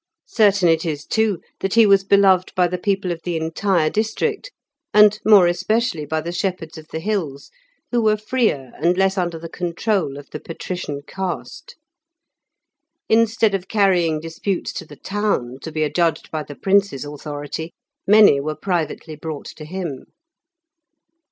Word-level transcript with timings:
Certain 0.25 0.67
it 0.67 0.83
is, 0.83 1.05
too, 1.05 1.39
that 1.59 1.75
he 1.75 1.85
was 1.85 2.03
beloved 2.03 2.51
by 2.55 2.67
the 2.67 2.79
people 2.79 3.11
of 3.11 3.21
the 3.23 3.37
entire 3.37 3.87
district, 3.87 4.51
and 4.95 5.19
more 5.23 5.45
especially 5.45 6.07
by 6.07 6.19
the 6.19 6.31
shepherds 6.31 6.75
of 6.75 6.87
the 6.87 6.99
hills, 6.99 7.51
who 7.91 8.01
were 8.01 8.17
freer 8.17 8.71
and 8.81 8.97
less 8.97 9.15
under 9.15 9.37
the 9.37 9.47
control 9.47 10.17
of 10.17 10.27
the 10.31 10.39
patrician 10.39 11.01
caste. 11.05 11.75
Instead 13.09 13.53
of 13.53 13.67
carrying 13.67 14.19
disputes 14.19 14.73
to 14.73 14.85
the 14.87 14.95
town, 14.95 15.59
to 15.61 15.71
be 15.71 15.83
adjudged 15.83 16.31
by 16.31 16.41
the 16.41 16.55
Prince's 16.55 17.05
authority, 17.05 17.71
many 18.07 18.41
were 18.41 18.55
privately 18.55 19.15
brought 19.15 19.45
to 19.45 19.65
him. 19.65 20.05